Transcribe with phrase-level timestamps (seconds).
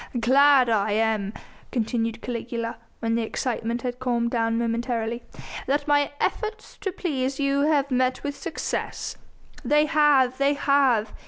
[0.19, 1.39] "Glad am I,"
[1.71, 5.21] continued Caligula, when the excitement had calmed down momentarily,
[5.67, 9.15] "that my efforts to please you have met with success."
[9.63, 10.39] "They have!
[10.39, 11.13] They have!"